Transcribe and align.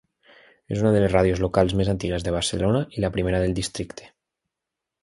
És 0.75 0.79
una 0.85 0.93
de 0.95 1.01
les 1.03 1.13
ràdios 1.17 1.43
locals 1.45 1.75
més 1.81 1.91
antigues 1.95 2.27
de 2.29 2.35
Barcelona, 2.39 2.83
i 2.97 3.05
la 3.07 3.13
primera 3.19 3.45
del 3.47 3.57
districte. 3.63 4.11